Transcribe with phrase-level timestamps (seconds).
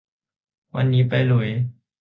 [0.75, 1.49] วันนี้ไปลุย